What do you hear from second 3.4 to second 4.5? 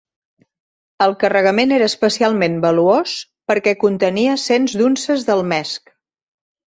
perquè contenia